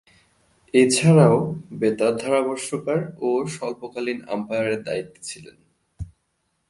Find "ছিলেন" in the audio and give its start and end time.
5.23-5.57